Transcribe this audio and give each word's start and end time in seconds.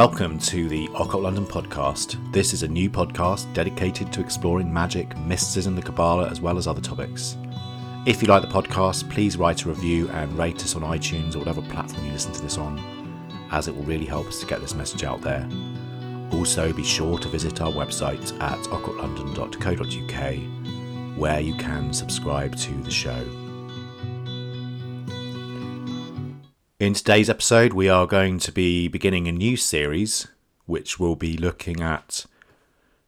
Welcome 0.00 0.38
to 0.38 0.66
the 0.66 0.88
Occult 0.94 1.24
London 1.24 1.44
podcast. 1.44 2.16
This 2.32 2.54
is 2.54 2.62
a 2.62 2.68
new 2.68 2.88
podcast 2.88 3.52
dedicated 3.52 4.10
to 4.14 4.22
exploring 4.22 4.72
magic, 4.72 5.14
mysticism, 5.18 5.76
the 5.76 5.82
Kabbalah, 5.82 6.30
as 6.30 6.40
well 6.40 6.56
as 6.56 6.66
other 6.66 6.80
topics. 6.80 7.36
If 8.06 8.22
you 8.22 8.28
like 8.28 8.40
the 8.40 8.48
podcast, 8.48 9.10
please 9.10 9.36
write 9.36 9.66
a 9.66 9.68
review 9.68 10.08
and 10.08 10.38
rate 10.38 10.64
us 10.64 10.74
on 10.74 10.80
iTunes 10.80 11.36
or 11.36 11.40
whatever 11.40 11.60
platform 11.60 12.06
you 12.06 12.12
listen 12.12 12.32
to 12.32 12.40
this 12.40 12.56
on, 12.56 12.78
as 13.50 13.68
it 13.68 13.76
will 13.76 13.82
really 13.82 14.06
help 14.06 14.26
us 14.26 14.40
to 14.40 14.46
get 14.46 14.62
this 14.62 14.74
message 14.74 15.04
out 15.04 15.20
there. 15.20 15.46
Also, 16.32 16.72
be 16.72 16.82
sure 16.82 17.18
to 17.18 17.28
visit 17.28 17.60
our 17.60 17.70
website 17.70 18.32
at 18.40 18.58
occultlondon.co.uk, 18.68 21.18
where 21.18 21.40
you 21.40 21.54
can 21.56 21.92
subscribe 21.92 22.56
to 22.56 22.72
the 22.84 22.90
show. 22.90 23.22
In 26.80 26.94
today's 26.94 27.28
episode, 27.28 27.74
we 27.74 27.90
are 27.90 28.06
going 28.06 28.38
to 28.38 28.50
be 28.50 28.88
beginning 28.88 29.28
a 29.28 29.32
new 29.32 29.58
series 29.58 30.28
which 30.64 30.98
will 30.98 31.14
be 31.14 31.36
looking 31.36 31.82
at 31.82 32.24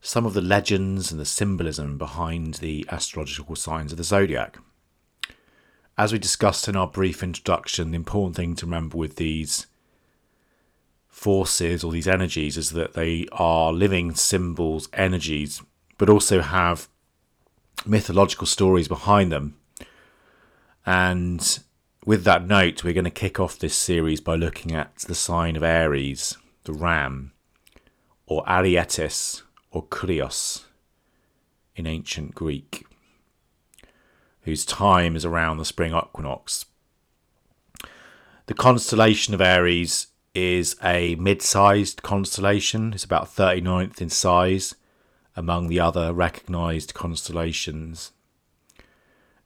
some 0.02 0.26
of 0.26 0.34
the 0.34 0.42
legends 0.42 1.10
and 1.10 1.18
the 1.18 1.24
symbolism 1.24 1.96
behind 1.96 2.56
the 2.56 2.84
astrological 2.90 3.56
signs 3.56 3.90
of 3.90 3.96
the 3.96 4.04
zodiac. 4.04 4.58
As 5.96 6.12
we 6.12 6.18
discussed 6.18 6.68
in 6.68 6.76
our 6.76 6.86
brief 6.86 7.22
introduction, 7.22 7.92
the 7.92 7.96
important 7.96 8.36
thing 8.36 8.54
to 8.56 8.66
remember 8.66 8.98
with 8.98 9.16
these 9.16 9.66
forces 11.08 11.82
or 11.82 11.92
these 11.92 12.06
energies 12.06 12.58
is 12.58 12.72
that 12.72 12.92
they 12.92 13.26
are 13.32 13.72
living 13.72 14.14
symbols, 14.14 14.90
energies, 14.92 15.62
but 15.96 16.10
also 16.10 16.42
have 16.42 16.88
mythological 17.86 18.46
stories 18.46 18.86
behind 18.86 19.32
them. 19.32 19.56
And 20.84 21.58
with 22.04 22.24
that 22.24 22.46
note, 22.46 22.82
we're 22.82 22.92
going 22.92 23.04
to 23.04 23.10
kick 23.10 23.38
off 23.38 23.58
this 23.58 23.76
series 23.76 24.20
by 24.20 24.34
looking 24.34 24.72
at 24.72 24.96
the 24.98 25.14
sign 25.14 25.54
of 25.56 25.62
Aries, 25.62 26.36
the 26.64 26.72
ram, 26.72 27.32
or 28.26 28.44
Arietis, 28.44 29.42
or 29.70 29.84
Krios 29.86 30.64
in 31.76 31.86
ancient 31.86 32.34
Greek, 32.34 32.84
whose 34.42 34.64
time 34.64 35.14
is 35.14 35.24
around 35.24 35.58
the 35.58 35.64
spring 35.64 35.94
equinox. 35.94 36.66
The 38.46 38.54
constellation 38.54 39.32
of 39.32 39.40
Aries 39.40 40.08
is 40.34 40.74
a 40.82 41.14
mid 41.14 41.40
sized 41.40 42.02
constellation, 42.02 42.92
it's 42.92 43.04
about 43.04 43.26
39th 43.26 44.00
in 44.00 44.10
size 44.10 44.74
among 45.36 45.68
the 45.68 45.78
other 45.78 46.12
recognised 46.12 46.94
constellations 46.94 48.10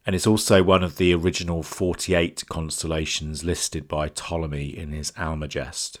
and 0.07 0.15
it's 0.15 0.25
also 0.25 0.63
one 0.63 0.83
of 0.83 0.95
the 0.95 1.13
original 1.13 1.61
48 1.61 2.45
constellations 2.47 3.43
listed 3.43 3.89
by 3.89 4.07
Ptolemy 4.07 4.67
in 4.67 4.93
his 4.93 5.11
Almagest. 5.17 5.97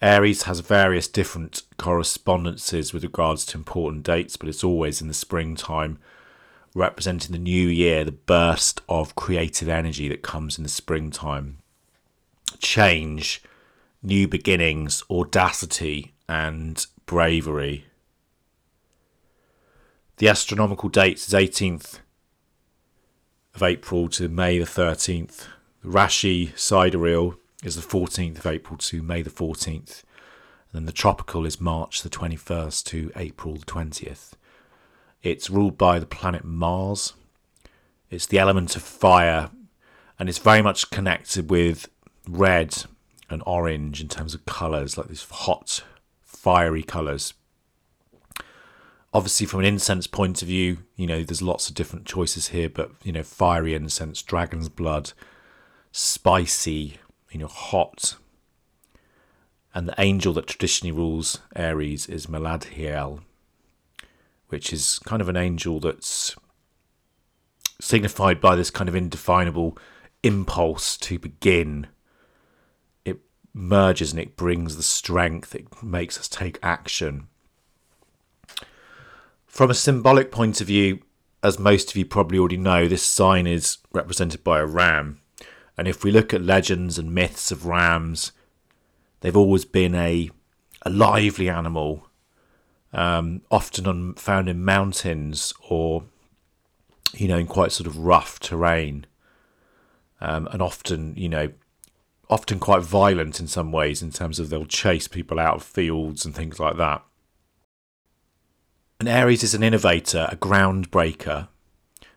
Aries 0.00 0.44
has 0.44 0.60
various 0.60 1.08
different 1.08 1.62
correspondences 1.76 2.94
with 2.94 3.02
regards 3.02 3.44
to 3.44 3.58
important 3.58 4.02
dates, 4.02 4.38
but 4.38 4.48
it's 4.48 4.64
always 4.64 5.02
in 5.02 5.08
the 5.08 5.14
springtime, 5.14 5.98
representing 6.74 7.32
the 7.32 7.38
new 7.38 7.68
year, 7.68 8.02
the 8.02 8.12
burst 8.12 8.80
of 8.88 9.14
creative 9.14 9.68
energy 9.68 10.08
that 10.08 10.22
comes 10.22 10.56
in 10.56 10.62
the 10.62 10.70
springtime. 10.70 11.58
Change, 12.60 13.42
new 14.02 14.26
beginnings, 14.26 15.02
audacity, 15.10 16.14
and 16.26 16.86
bravery. 17.04 17.84
The 20.16 20.28
astronomical 20.28 20.88
date 20.88 21.18
is 21.18 21.34
18th 21.34 21.98
of 23.58 23.62
April 23.64 24.08
to 24.08 24.28
May 24.28 24.60
the 24.60 24.64
13th. 24.64 25.48
The 25.82 25.88
Rashi 25.88 26.56
sidereal 26.56 27.34
is 27.64 27.74
the 27.74 27.82
14th 27.82 28.38
of 28.38 28.46
April 28.46 28.78
to 28.78 29.02
May 29.02 29.22
the 29.22 29.30
14th. 29.30 30.04
And 30.04 30.74
then 30.74 30.84
the 30.84 30.92
tropical 30.92 31.44
is 31.44 31.60
March 31.60 32.02
the 32.02 32.08
21st 32.08 32.84
to 32.84 33.10
April 33.16 33.56
the 33.56 33.66
20th. 33.66 34.34
It's 35.24 35.50
ruled 35.50 35.76
by 35.76 35.98
the 35.98 36.06
planet 36.06 36.44
Mars. 36.44 37.14
It's 38.10 38.26
the 38.26 38.38
element 38.38 38.76
of 38.76 38.82
fire, 38.82 39.50
and 40.20 40.28
it's 40.28 40.38
very 40.38 40.62
much 40.62 40.90
connected 40.90 41.50
with 41.50 41.88
red 42.28 42.84
and 43.28 43.42
orange 43.44 44.00
in 44.00 44.06
terms 44.06 44.34
of 44.34 44.46
colours, 44.46 44.96
like 44.96 45.08
these 45.08 45.26
hot, 45.28 45.82
fiery 46.22 46.84
colours 46.84 47.34
obviously 49.12 49.46
from 49.46 49.60
an 49.60 49.66
incense 49.66 50.06
point 50.06 50.42
of 50.42 50.48
view 50.48 50.78
you 50.96 51.06
know 51.06 51.22
there's 51.22 51.42
lots 51.42 51.68
of 51.68 51.74
different 51.74 52.06
choices 52.06 52.48
here 52.48 52.68
but 52.68 52.90
you 53.02 53.12
know 53.12 53.22
fiery 53.22 53.74
incense 53.74 54.22
dragon's 54.22 54.68
blood 54.68 55.12
spicy 55.92 56.98
you 57.30 57.38
know 57.38 57.46
hot. 57.46 58.16
And 59.74 59.86
the 59.86 59.94
angel 59.98 60.32
that 60.34 60.46
traditionally 60.46 60.92
rules 60.92 61.40
aries 61.54 62.06
is 62.06 62.26
meladhiel 62.26 63.20
which 64.48 64.72
is 64.72 64.98
kind 65.00 65.20
of 65.20 65.28
an 65.28 65.36
angel 65.36 65.78
that's 65.78 66.34
signified 67.80 68.40
by 68.40 68.56
this 68.56 68.70
kind 68.70 68.88
of 68.88 68.94
indefinable 68.96 69.76
impulse 70.22 70.96
to 70.96 71.18
begin. 71.18 71.86
It 73.04 73.18
merges 73.52 74.12
and 74.12 74.20
it 74.20 74.36
brings 74.36 74.76
the 74.76 74.82
strength 74.82 75.54
it 75.54 75.82
makes 75.82 76.18
us 76.18 76.28
take 76.28 76.58
action 76.62 77.28
from 79.48 79.70
a 79.70 79.74
symbolic 79.74 80.30
point 80.30 80.60
of 80.60 80.68
view, 80.68 81.00
as 81.42 81.58
most 81.58 81.90
of 81.90 81.96
you 81.96 82.04
probably 82.04 82.38
already 82.38 82.56
know, 82.56 82.86
this 82.86 83.02
sign 83.02 83.46
is 83.46 83.78
represented 83.92 84.44
by 84.44 84.60
a 84.60 84.66
ram. 84.66 85.20
And 85.76 85.88
if 85.88 86.04
we 86.04 86.10
look 86.10 86.32
at 86.32 86.42
legends 86.42 86.98
and 86.98 87.14
myths 87.14 87.50
of 87.50 87.66
rams, 87.66 88.32
they've 89.20 89.36
always 89.36 89.64
been 89.64 89.94
a, 89.94 90.30
a 90.82 90.90
lively 90.90 91.48
animal, 91.48 92.08
um, 92.92 93.42
often 93.50 93.86
on, 93.86 94.14
found 94.14 94.48
in 94.48 94.64
mountains 94.64 95.52
or, 95.68 96.04
you 97.14 97.28
know, 97.28 97.38
in 97.38 97.46
quite 97.46 97.72
sort 97.72 97.86
of 97.86 97.98
rough 97.98 98.38
terrain. 98.38 99.06
Um, 100.20 100.48
and 100.50 100.60
often, 100.60 101.14
you 101.16 101.28
know, 101.28 101.50
often 102.28 102.58
quite 102.58 102.82
violent 102.82 103.40
in 103.40 103.46
some 103.46 103.72
ways 103.72 104.02
in 104.02 104.10
terms 104.10 104.38
of 104.38 104.50
they'll 104.50 104.66
chase 104.66 105.08
people 105.08 105.38
out 105.38 105.56
of 105.56 105.62
fields 105.62 106.24
and 106.24 106.34
things 106.34 106.58
like 106.58 106.76
that. 106.76 107.02
And 109.00 109.08
Aries 109.08 109.44
is 109.44 109.54
an 109.54 109.62
innovator, 109.62 110.26
a 110.28 110.34
groundbreaker, 110.34 111.46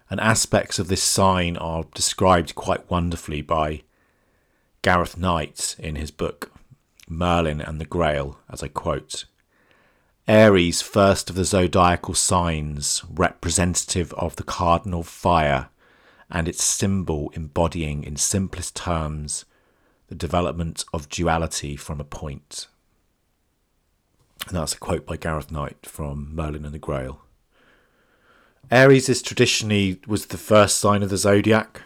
and 0.09 0.19
aspects 0.19 0.79
of 0.79 0.87
this 0.87 1.03
sign 1.03 1.55
are 1.57 1.85
described 1.93 2.55
quite 2.55 2.89
wonderfully 2.89 3.43
by 3.43 3.83
Gareth 4.81 5.15
Knight 5.15 5.75
in 5.77 5.95
his 5.95 6.09
book 6.09 6.51
Merlin 7.07 7.61
and 7.61 7.79
the 7.79 7.85
Grail, 7.85 8.39
as 8.49 8.63
I 8.63 8.67
quote. 8.67 9.25
Aries, 10.27 10.81
first 10.81 11.29
of 11.29 11.35
the 11.35 11.45
zodiacal 11.45 12.15
signs, 12.15 13.03
representative 13.07 14.11
of 14.13 14.37
the 14.37 14.43
cardinal 14.43 15.03
fire, 15.03 15.69
and 16.31 16.47
its 16.47 16.63
symbol 16.63 17.29
embodying 17.35 18.03
in 18.03 18.15
simplest 18.15 18.75
terms 18.75 19.45
the 20.07 20.15
development 20.15 20.83
of 20.91 21.09
duality 21.09 21.75
from 21.75 22.01
a 22.01 22.05
point. 22.05 22.65
And 24.47 24.57
that's 24.57 24.73
a 24.73 24.79
quote 24.79 25.05
by 25.05 25.17
Gareth 25.17 25.51
Knight 25.51 25.85
from 25.85 26.35
Merlin 26.35 26.65
and 26.65 26.73
the 26.73 26.79
Grail. 26.79 27.21
Aries 28.69 29.09
is 29.09 29.21
traditionally 29.21 29.99
was 30.07 30.27
the 30.27 30.37
first 30.37 30.77
sign 30.77 31.03
of 31.03 31.09
the 31.09 31.17
zodiac. 31.17 31.81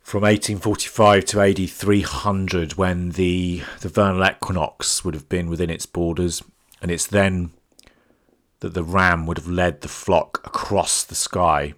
From 0.00 0.22
1845 0.22 1.24
to 1.26 1.40
AD 1.40 1.70
300, 1.70 2.74
when 2.74 3.10
the 3.10 3.62
the 3.80 3.88
vernal 3.88 4.24
equinox 4.24 5.04
would 5.04 5.14
have 5.14 5.28
been 5.28 5.48
within 5.48 5.70
its 5.70 5.86
borders, 5.86 6.42
and 6.82 6.90
it's 6.90 7.06
then 7.06 7.52
that 8.60 8.74
the 8.74 8.82
ram 8.82 9.26
would 9.26 9.38
have 9.38 9.48
led 9.48 9.80
the 9.80 9.88
flock 9.88 10.40
across 10.44 11.04
the 11.04 11.14
sky. 11.14 11.74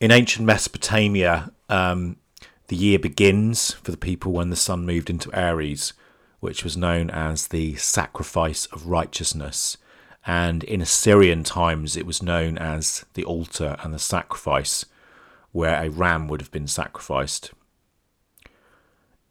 In 0.00 0.10
ancient 0.10 0.46
Mesopotamia, 0.46 1.50
um, 1.68 2.16
the 2.68 2.76
year 2.76 2.98
begins 2.98 3.72
for 3.72 3.90
the 3.90 3.96
people 3.96 4.32
when 4.32 4.50
the 4.50 4.56
sun 4.56 4.86
moved 4.86 5.10
into 5.10 5.34
Aries, 5.34 5.94
which 6.40 6.62
was 6.62 6.76
known 6.76 7.10
as 7.10 7.48
the 7.48 7.74
sacrifice 7.76 8.66
of 8.66 8.86
righteousness. 8.86 9.76
And 10.26 10.62
in 10.64 10.82
Assyrian 10.82 11.44
times, 11.44 11.96
it 11.96 12.06
was 12.06 12.22
known 12.22 12.58
as 12.58 13.06
the 13.14 13.24
altar 13.24 13.76
and 13.82 13.92
the 13.92 13.98
sacrifice, 13.98 14.84
where 15.52 15.82
a 15.82 15.88
ram 15.88 16.28
would 16.28 16.42
have 16.42 16.50
been 16.50 16.66
sacrificed. 16.66 17.52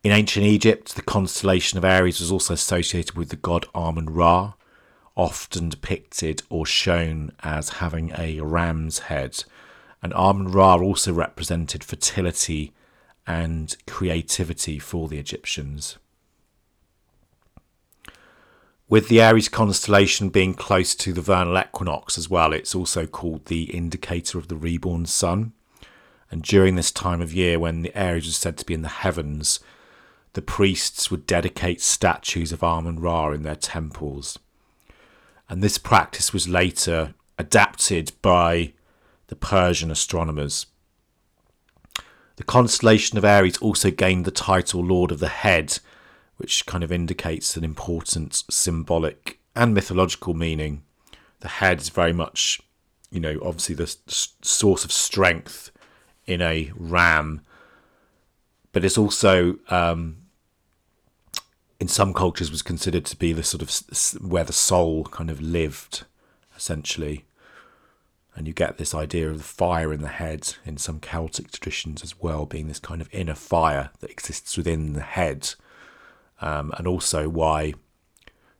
In 0.03 0.11
ancient 0.11 0.45
Egypt, 0.45 0.95
the 0.95 1.03
constellation 1.03 1.77
of 1.77 1.85
Aries 1.85 2.19
was 2.19 2.31
also 2.31 2.55
associated 2.55 3.15
with 3.15 3.29
the 3.29 3.35
god 3.35 3.67
Amun 3.75 4.09
Ra, 4.09 4.53
often 5.15 5.69
depicted 5.69 6.41
or 6.49 6.65
shown 6.65 7.31
as 7.43 7.69
having 7.69 8.11
a 8.17 8.39
ram's 8.39 8.99
head. 8.99 9.43
And 10.01 10.13
Amun 10.13 10.51
Ra 10.51 10.77
also 10.77 11.13
represented 11.13 11.83
fertility 11.83 12.73
and 13.27 13.75
creativity 13.85 14.79
for 14.79 15.07
the 15.07 15.19
Egyptians. 15.19 15.97
With 18.89 19.09
the 19.09 19.19
Aries 19.19 19.49
constellation 19.49 20.29
being 20.29 20.53
close 20.53 20.95
to 20.95 21.11
the 21.11 21.21
vernal 21.21 21.59
equinox 21.59 22.17
as 22.17 22.29
well, 22.29 22.53
it's 22.53 22.73
also 22.73 23.05
called 23.05 23.45
the 23.45 23.63
indicator 23.63 24.37
of 24.37 24.47
the 24.47 24.55
reborn 24.55 25.05
sun. 25.05 25.51
And 26.31 26.41
during 26.41 26.75
this 26.75 26.91
time 26.91 27.21
of 27.21 27.33
year, 27.33 27.59
when 27.59 27.81
the 27.81 27.95
Aries 27.97 28.27
is 28.27 28.37
said 28.37 28.57
to 28.57 28.65
be 28.65 28.73
in 28.73 28.83
the 28.83 28.87
heavens, 28.87 29.59
the 30.33 30.41
priests 30.41 31.11
would 31.11 31.27
dedicate 31.27 31.81
statues 31.81 32.53
of 32.53 32.63
Amun 32.63 32.99
Ra 32.99 33.31
in 33.31 33.43
their 33.43 33.55
temples. 33.55 34.39
And 35.49 35.61
this 35.61 35.77
practice 35.77 36.31
was 36.31 36.47
later 36.47 37.13
adapted 37.37 38.13
by 38.21 38.73
the 39.27 39.35
Persian 39.35 39.91
astronomers. 39.91 40.67
The 42.37 42.43
constellation 42.43 43.17
of 43.17 43.25
Aries 43.25 43.57
also 43.57 43.91
gained 43.91 44.25
the 44.25 44.31
title 44.31 44.83
Lord 44.83 45.11
of 45.11 45.19
the 45.19 45.27
Head, 45.27 45.79
which 46.37 46.65
kind 46.67 46.83
of 46.83 46.91
indicates 46.91 47.57
an 47.57 47.63
important 47.63 48.43
symbolic 48.49 49.39
and 49.55 49.73
mythological 49.73 50.35
meaning. 50.35 50.83
The 51.39 51.47
head 51.47 51.81
is 51.81 51.89
very 51.89 52.13
much, 52.13 52.61
you 53.09 53.19
know, 53.19 53.39
obviously 53.43 53.75
the 53.75 53.95
source 54.41 54.85
of 54.85 54.91
strength 54.91 55.71
in 56.27 56.41
a 56.41 56.71
ram, 56.75 57.41
but 58.71 58.85
it's 58.85 58.99
also 58.99 59.57
um, 59.69 60.17
in 61.79 61.87
some 61.87 62.13
cultures 62.13 62.51
was 62.51 62.61
considered 62.61 63.05
to 63.05 63.15
be 63.15 63.33
the 63.33 63.43
sort 63.43 63.63
of 63.63 64.21
where 64.21 64.43
the 64.43 64.53
soul 64.53 65.05
kind 65.05 65.31
of 65.31 65.41
lived, 65.41 66.05
essentially. 66.55 67.25
And 68.37 68.47
you 68.47 68.53
get 68.53 68.77
this 68.77 68.93
idea 68.93 69.29
of 69.29 69.39
the 69.39 69.43
fire 69.43 69.91
in 69.91 70.01
the 70.01 70.07
head 70.07 70.53
in 70.63 70.77
some 70.77 70.99
Celtic 70.99 71.51
traditions 71.51 72.03
as 72.03 72.21
well, 72.21 72.45
being 72.45 72.67
this 72.67 72.79
kind 72.79 73.01
of 73.01 73.09
inner 73.11 73.33
fire 73.33 73.89
that 73.99 74.11
exists 74.11 74.55
within 74.55 74.93
the 74.93 75.01
head 75.01 75.55
um, 76.39 76.71
and 76.77 76.87
also 76.87 77.29
why 77.29 77.73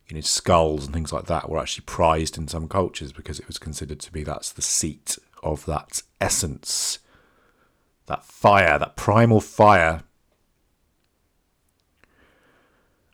you 0.08 0.16
know 0.16 0.22
skulls 0.22 0.86
and 0.86 0.94
things 0.94 1.14
like 1.14 1.26
that 1.26 1.50
were 1.50 1.60
actually 1.60 1.84
prized 1.86 2.38
in 2.38 2.48
some 2.48 2.68
cultures 2.68 3.12
because 3.12 3.40
it 3.40 3.48
was 3.48 3.58
considered 3.58 4.00
to 4.00 4.12
be 4.12 4.24
that's 4.24 4.52
the 4.52 4.62
seat 4.62 5.18
of 5.44 5.66
that 5.66 6.02
essence, 6.20 7.00
that 8.08 8.26
fire, 8.26 8.80
that 8.80 8.96
primal 8.96 9.42
fire. 9.42 10.04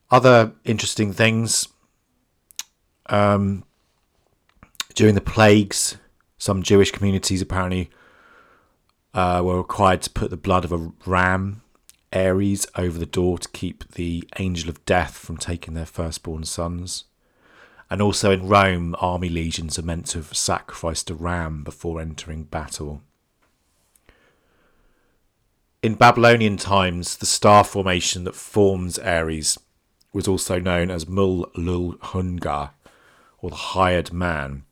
Other 0.10 0.54
interesting 0.64 1.12
things. 1.12 1.68
Um, 3.08 3.66
during 4.96 5.16
the 5.16 5.22
plagues, 5.22 5.98
some 6.44 6.62
Jewish 6.62 6.92
communities 6.92 7.42
apparently 7.42 7.90
uh, 9.14 9.42
were 9.42 9.56
required 9.56 10.02
to 10.02 10.10
put 10.10 10.30
the 10.30 10.36
blood 10.36 10.66
of 10.66 10.74
a 10.74 10.92
ram 11.06 11.62
Aries 12.12 12.68
over 12.76 13.00
the 13.00 13.06
door 13.06 13.38
to 13.40 13.48
keep 13.50 13.94
the 13.94 14.28
angel 14.38 14.70
of 14.70 14.84
death 14.84 15.18
from 15.18 15.38
taking 15.38 15.74
their 15.74 15.86
firstborn 15.86 16.44
sons. 16.44 17.06
And 17.90 18.02
also 18.02 18.30
in 18.32 18.50
Rome, 18.50 18.94
army 19.00 19.30
legions 19.30 19.80
are 19.80 19.84
meant 19.84 20.08
to 20.08 20.18
have 20.18 20.36
sacrificed 20.36 21.10
a 21.10 21.16
ram 21.16 21.64
before 21.64 22.02
entering 22.02 22.44
battle. 22.44 23.02
In 25.82 25.96
Babylonian 25.96 26.58
times, 26.58 27.16
the 27.16 27.26
star 27.26 27.64
formation 27.64 28.26
that 28.26 28.36
forms 28.36 29.00
Aries 29.00 29.58
was 30.12 30.28
also 30.28 30.60
known 30.60 30.92
as 30.92 31.08
Mul 31.08 31.50
Lul 31.56 31.94
Hungar, 31.94 32.72
or 33.40 33.50
the 33.50 33.56
hired 33.56 34.12
man, 34.12 34.66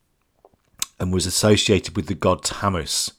and 1.02 1.12
was 1.12 1.26
associated 1.26 1.96
with 1.96 2.06
the 2.06 2.14
god 2.14 2.44
Tammuz, 2.44 3.14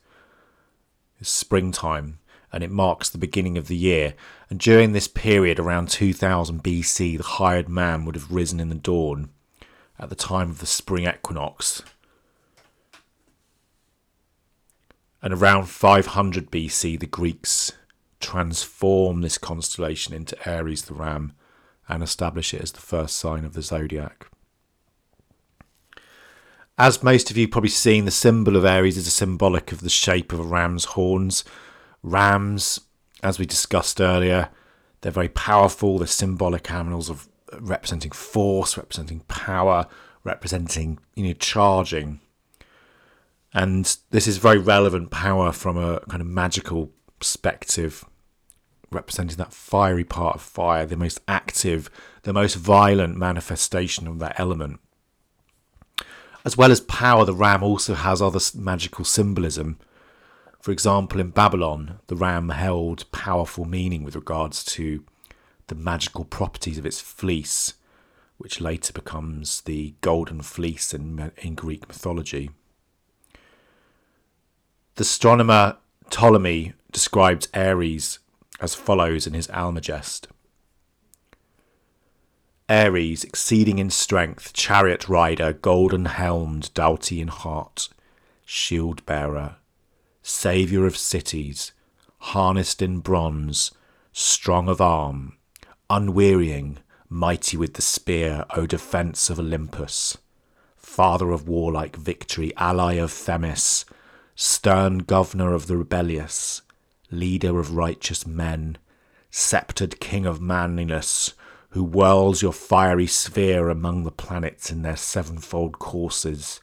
It's 1.18 1.28
springtime, 1.28 2.20
and 2.52 2.62
it 2.62 2.70
marks 2.70 3.10
the 3.10 3.18
beginning 3.18 3.58
of 3.58 3.66
the 3.66 3.76
year. 3.76 4.14
And 4.48 4.60
during 4.60 4.92
this 4.92 5.08
period, 5.08 5.58
around 5.58 5.88
2000 5.88 6.62
BC, 6.62 7.16
the 7.16 7.24
hired 7.24 7.68
man 7.68 8.04
would 8.04 8.14
have 8.14 8.30
risen 8.30 8.60
in 8.60 8.68
the 8.68 8.76
dawn 8.76 9.30
at 9.98 10.10
the 10.10 10.14
time 10.14 10.48
of 10.48 10.60
the 10.60 10.66
spring 10.66 11.08
equinox. 11.08 11.82
And 15.20 15.34
around 15.34 15.66
500 15.66 16.52
BC, 16.52 17.00
the 17.00 17.06
Greeks 17.06 17.72
transform 18.20 19.22
this 19.22 19.38
constellation 19.38 20.14
into 20.14 20.48
Aries 20.48 20.82
the 20.82 20.94
ram 20.94 21.32
and 21.88 22.00
establish 22.00 22.54
it 22.54 22.62
as 22.62 22.70
the 22.70 22.80
first 22.80 23.16
sign 23.16 23.44
of 23.44 23.54
the 23.54 23.62
zodiac. 23.62 24.31
As 26.78 27.02
most 27.02 27.30
of 27.30 27.36
you 27.36 27.48
probably 27.48 27.70
seen, 27.70 28.04
the 28.04 28.10
symbol 28.10 28.56
of 28.56 28.64
Aries 28.64 28.96
is 28.96 29.06
a 29.06 29.10
symbolic 29.10 29.72
of 29.72 29.82
the 29.82 29.90
shape 29.90 30.32
of 30.32 30.40
a 30.40 30.44
ram's 30.44 30.86
horns, 30.86 31.44
Rams, 32.02 32.80
as 33.22 33.38
we 33.38 33.46
discussed 33.46 34.00
earlier, 34.00 34.48
they're 35.00 35.12
very 35.12 35.28
powerful. 35.28 35.98
They're 35.98 36.06
symbolic 36.06 36.70
animals 36.70 37.08
of 37.08 37.28
representing 37.60 38.10
force, 38.10 38.76
representing 38.76 39.20
power, 39.28 39.86
representing 40.24 40.98
you 41.14 41.28
know 41.28 41.32
charging. 41.34 42.20
And 43.54 43.96
this 44.10 44.26
is 44.26 44.38
very 44.38 44.58
relevant 44.58 45.10
power 45.10 45.52
from 45.52 45.76
a 45.76 46.00
kind 46.08 46.20
of 46.20 46.26
magical 46.26 46.90
perspective, 47.18 48.04
representing 48.90 49.36
that 49.36 49.52
fiery 49.52 50.04
part 50.04 50.36
of 50.36 50.42
fire, 50.42 50.86
the 50.86 50.96
most 50.96 51.20
active, 51.28 51.90
the 52.22 52.32
most 52.32 52.56
violent 52.56 53.16
manifestation 53.16 54.08
of 54.08 54.18
that 54.20 54.40
element. 54.40 54.80
As 56.44 56.56
well 56.56 56.72
as 56.72 56.80
power, 56.80 57.24
the 57.24 57.34
ram 57.34 57.62
also 57.62 57.94
has 57.94 58.20
other 58.20 58.40
magical 58.54 59.04
symbolism 59.04 59.78
for 60.62 60.70
example, 60.70 61.18
in 61.18 61.30
Babylon, 61.30 61.98
the 62.06 62.14
ram 62.14 62.50
held 62.50 63.10
powerful 63.10 63.64
meaning 63.64 64.04
with 64.04 64.14
regards 64.14 64.64
to 64.66 65.04
the 65.66 65.74
magical 65.74 66.24
properties 66.24 66.78
of 66.78 66.86
its 66.86 67.00
fleece, 67.00 67.74
which 68.38 68.60
later 68.60 68.92
becomes 68.92 69.62
the 69.62 69.94
golden 70.02 70.40
fleece 70.40 70.94
in, 70.94 71.32
in 71.38 71.56
Greek 71.56 71.88
mythology. 71.88 72.50
The 74.94 75.02
astronomer 75.02 75.78
Ptolemy 76.10 76.74
describes 76.92 77.48
Aries 77.52 78.20
as 78.60 78.76
follows 78.76 79.26
in 79.26 79.34
his 79.34 79.48
Almagest. 79.48 80.28
Aries, 82.72 83.22
exceeding 83.22 83.78
in 83.78 83.90
strength, 83.90 84.54
chariot 84.54 85.06
rider, 85.06 85.52
golden 85.52 86.06
helmed, 86.06 86.72
doughty 86.72 87.20
in 87.20 87.28
heart, 87.28 87.90
shield 88.46 89.04
bearer, 89.04 89.56
saviour 90.22 90.86
of 90.86 90.96
cities, 90.96 91.72
harnessed 92.16 92.80
in 92.80 93.00
bronze, 93.00 93.72
strong 94.14 94.70
of 94.70 94.80
arm, 94.80 95.36
unwearying, 95.90 96.78
mighty 97.10 97.58
with 97.58 97.74
the 97.74 97.82
spear, 97.82 98.46
O 98.56 98.64
defence 98.64 99.28
of 99.28 99.38
Olympus, 99.38 100.16
father 100.74 101.30
of 101.30 101.46
warlike 101.46 101.96
victory, 101.96 102.54
ally 102.56 102.94
of 102.94 103.12
Themis, 103.12 103.84
stern 104.34 105.00
governor 105.00 105.52
of 105.52 105.66
the 105.66 105.76
rebellious, 105.76 106.62
leader 107.10 107.58
of 107.58 107.76
righteous 107.76 108.26
men, 108.26 108.78
sceptred 109.30 110.00
king 110.00 110.24
of 110.24 110.40
manliness, 110.40 111.34
who 111.72 111.84
whirls 111.84 112.42
your 112.42 112.52
fiery 112.52 113.06
sphere 113.06 113.68
among 113.68 114.04
the 114.04 114.10
planets 114.10 114.70
in 114.70 114.82
their 114.82 114.96
sevenfold 114.96 115.78
courses, 115.78 116.60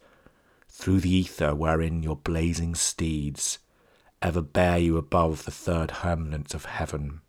through 0.68 1.00
the 1.00 1.14
ether 1.14 1.54
wherein 1.54 2.02
your 2.02 2.16
blazing 2.16 2.74
steeds 2.74 3.60
ever 4.22 4.42
bear 4.42 4.78
you 4.78 4.98
above 4.98 5.46
the 5.46 5.52
third 5.52 5.92
firmament 5.92 6.54
of 6.54 6.66
heaven. 6.66 7.22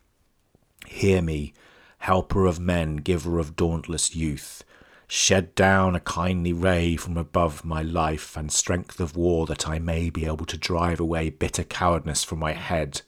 Hear 0.86 1.22
me, 1.22 1.52
helper 1.98 2.46
of 2.46 2.58
men, 2.58 2.96
giver 2.96 3.38
of 3.38 3.56
dauntless 3.56 4.14
youth. 4.14 4.64
Shed 5.06 5.54
down 5.54 5.94
a 5.94 6.00
kindly 6.00 6.52
ray 6.52 6.96
from 6.96 7.16
above 7.16 7.64
my 7.64 7.82
life 7.82 8.36
and 8.36 8.50
strength 8.50 9.00
of 9.00 9.16
war 9.16 9.46
that 9.46 9.68
I 9.68 9.78
may 9.78 10.10
be 10.10 10.24
able 10.26 10.46
to 10.46 10.56
drive 10.56 11.00
away 11.00 11.30
bitter 11.30 11.64
cowardice 11.64 12.24
from 12.24 12.38
my 12.38 12.52
head 12.52 13.02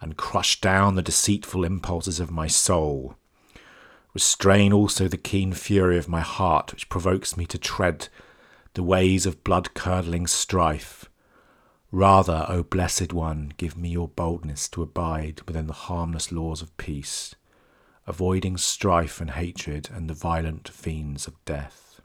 and 0.00 0.16
crush 0.16 0.60
down 0.60 0.94
the 0.94 1.02
deceitful 1.02 1.64
impulses 1.64 2.20
of 2.20 2.30
my 2.30 2.46
soul. 2.46 3.16
Restrain 4.14 4.72
also 4.72 5.08
the 5.08 5.16
keen 5.16 5.52
fury 5.52 5.98
of 5.98 6.08
my 6.08 6.20
heart, 6.20 6.72
which 6.72 6.88
provokes 6.88 7.36
me 7.36 7.46
to 7.46 7.58
tread 7.58 8.08
the 8.74 8.82
ways 8.82 9.26
of 9.26 9.44
blood 9.44 9.74
curdling 9.74 10.28
strife. 10.28 11.10
Rather, 11.90 12.46
O 12.48 12.62
blessed 12.62 13.12
one, 13.12 13.52
give 13.56 13.76
me 13.76 13.88
your 13.88 14.08
boldness 14.08 14.68
to 14.68 14.82
abide 14.82 15.40
within 15.46 15.66
the 15.66 15.72
harmless 15.72 16.30
laws 16.30 16.62
of 16.62 16.76
peace, 16.76 17.34
avoiding 18.06 18.56
strife 18.56 19.20
and 19.20 19.32
hatred 19.32 19.88
and 19.92 20.08
the 20.08 20.14
violent 20.14 20.68
fiends 20.68 21.26
of 21.26 21.44
death. 21.44 22.00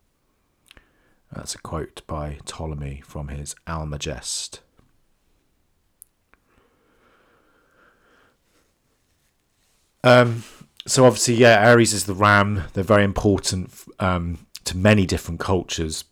That's 1.32 1.54
a 1.54 1.60
quote 1.60 2.02
by 2.08 2.40
Ptolemy 2.46 3.02
from 3.06 3.28
his 3.28 3.56
Almagest. 3.68 4.62
Um, 10.04 10.44
so 10.86 11.06
obviously, 11.06 11.36
yeah, 11.36 11.68
Aries 11.68 11.94
is 11.94 12.06
the 12.06 12.14
ram. 12.14 12.64
They're 12.74 12.84
very 12.84 13.04
important 13.04 13.72
um, 14.00 14.46
to 14.66 14.78
many 14.78 15.06
different 15.06 15.40
cultures, 15.40 16.06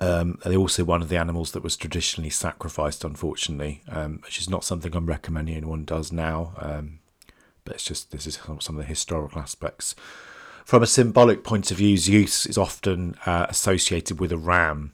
um, 0.00 0.38
they're 0.44 0.58
also 0.58 0.84
one 0.84 1.02
of 1.02 1.08
the 1.08 1.16
animals 1.16 1.52
that 1.52 1.62
was 1.62 1.76
traditionally 1.76 2.30
sacrificed, 2.30 3.04
unfortunately, 3.04 3.82
um, 3.88 4.20
which 4.24 4.38
is 4.38 4.50
not 4.50 4.64
something 4.64 4.94
I'm 4.94 5.06
recommending 5.06 5.56
anyone 5.56 5.84
does 5.84 6.12
now. 6.12 6.52
Um, 6.58 6.98
but 7.64 7.74
it's 7.74 7.84
just 7.84 8.10
this 8.10 8.26
is 8.26 8.38
some 8.60 8.76
of 8.76 8.82
the 8.82 8.88
historical 8.88 9.40
aspects. 9.40 9.94
From 10.64 10.82
a 10.82 10.86
symbolic 10.86 11.44
point 11.44 11.70
of 11.70 11.78
view, 11.78 11.96
Zeus 11.96 12.44
is 12.46 12.58
often 12.58 13.16
uh, 13.24 13.46
associated 13.48 14.18
with 14.18 14.32
a 14.32 14.36
ram, 14.36 14.92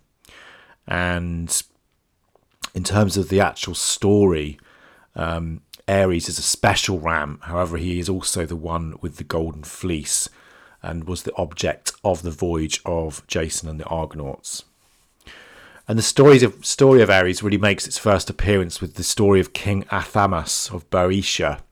and 0.86 1.62
in 2.74 2.84
terms 2.84 3.16
of 3.16 3.28
the 3.28 3.40
actual 3.40 3.74
story, 3.74 4.58
um, 5.16 5.62
Ares 5.90 6.28
is 6.28 6.38
a 6.38 6.42
special 6.42 6.98
ram. 7.00 7.38
However, 7.42 7.76
he 7.76 7.98
is 7.98 8.08
also 8.08 8.46
the 8.46 8.56
one 8.56 8.94
with 9.00 9.16
the 9.16 9.24
golden 9.24 9.64
fleece 9.64 10.28
and 10.82 11.04
was 11.04 11.24
the 11.24 11.34
object 11.36 11.92
of 12.04 12.22
the 12.22 12.30
voyage 12.30 12.80
of 12.84 13.26
Jason 13.26 13.68
and 13.68 13.80
the 13.80 13.86
Argonauts. 13.86 14.64
And 15.88 15.98
the 15.98 16.02
story 16.02 16.42
of, 16.42 16.64
story 16.64 17.02
of 17.02 17.10
Ares 17.10 17.42
really 17.42 17.58
makes 17.58 17.86
its 17.86 17.98
first 17.98 18.30
appearance 18.30 18.80
with 18.80 18.94
the 18.94 19.02
story 19.02 19.40
of 19.40 19.52
King 19.52 19.84
Athamas 19.90 20.70
of 20.72 20.88
Boeotia, 20.88 21.62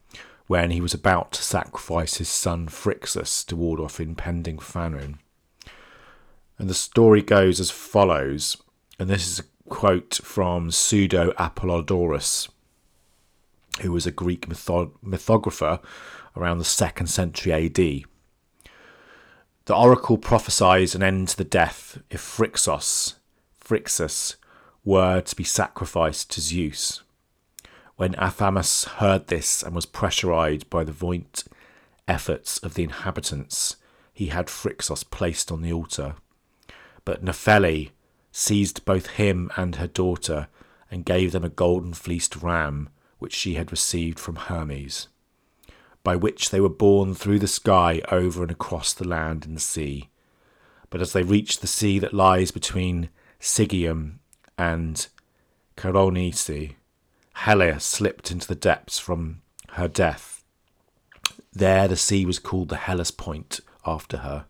when 0.47 0.71
he 0.71 0.81
was 0.81 0.93
about 0.95 1.31
to 1.31 1.43
sacrifice 1.43 2.17
his 2.17 2.27
son 2.27 2.67
Phrixus 2.67 3.45
to 3.45 3.55
ward 3.55 3.79
off 3.79 3.99
impending 3.99 4.59
famine. 4.59 5.19
And 6.57 6.69
the 6.69 6.73
story 6.73 7.21
goes 7.21 7.59
as 7.59 7.71
follows, 7.71 8.57
and 8.97 9.09
this 9.09 9.27
is 9.27 9.39
a 9.39 9.69
quote 9.69 10.19
from 10.23 10.71
Pseudo 10.71 11.31
Apollodorus, 11.33 12.49
who 13.81 13.91
was 13.91 14.05
a 14.05 14.11
Greek 14.11 14.47
mytho- 14.47 14.91
mythographer 15.03 15.81
around 16.35 16.57
the 16.57 16.63
2nd 16.63 17.07
century 17.07 17.53
AD. 17.53 18.05
The 19.65 19.75
oracle 19.75 20.17
prophesies 20.17 20.95
an 20.95 21.03
end 21.03 21.29
to 21.29 21.37
the 21.37 21.43
death 21.43 21.99
if 22.09 22.21
Phrixus, 22.21 23.15
Phrixus 23.63 24.35
were 24.83 25.21
to 25.21 25.35
be 25.35 25.43
sacrificed 25.43 26.31
to 26.31 26.41
Zeus. 26.41 27.03
When 27.95 28.15
Athamas 28.15 28.85
heard 28.85 29.27
this 29.27 29.61
and 29.61 29.75
was 29.75 29.85
pressurized 29.85 30.69
by 30.69 30.83
the 30.83 30.93
joint 30.93 31.43
efforts 32.07 32.57
of 32.59 32.73
the 32.73 32.83
inhabitants, 32.83 33.75
he 34.13 34.27
had 34.27 34.47
Phrixus 34.47 35.03
placed 35.03 35.51
on 35.51 35.61
the 35.61 35.71
altar. 35.71 36.15
But 37.05 37.23
Nephele 37.23 37.91
seized 38.31 38.85
both 38.85 39.07
him 39.07 39.51
and 39.55 39.75
her 39.75 39.87
daughter 39.87 40.47
and 40.89 41.05
gave 41.05 41.31
them 41.31 41.43
a 41.43 41.49
golden 41.49 41.93
fleeced 41.93 42.37
ram 42.37 42.89
which 43.19 43.33
she 43.33 43.53
had 43.55 43.71
received 43.71 44.19
from 44.19 44.35
Hermes, 44.35 45.07
by 46.03 46.15
which 46.15 46.49
they 46.49 46.59
were 46.59 46.69
borne 46.69 47.13
through 47.13 47.39
the 47.39 47.47
sky 47.47 48.01
over 48.11 48.41
and 48.41 48.51
across 48.51 48.93
the 48.93 49.07
land 49.07 49.45
and 49.45 49.55
the 49.55 49.61
sea. 49.61 50.09
But 50.89 51.01
as 51.01 51.13
they 51.13 51.23
reached 51.23 51.61
the 51.61 51.67
sea 51.67 51.99
that 51.99 52.13
lies 52.13 52.51
between 52.51 53.09
Sigeum 53.39 54.19
and 54.57 55.07
Charonisi, 55.77 56.75
Helle 57.33 57.79
slipped 57.79 58.31
into 58.31 58.47
the 58.47 58.55
depths 58.55 58.99
from 58.99 59.41
her 59.73 59.87
death. 59.87 60.43
There 61.53 61.87
the 61.87 61.95
sea 61.95 62.25
was 62.25 62.39
called 62.39 62.69
the 62.69 62.77
Hellespont 62.77 63.59
after 63.85 64.17
her. 64.17 64.45